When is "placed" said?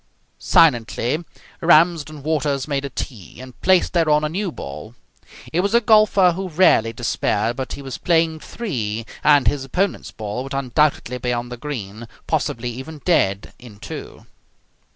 3.61-3.93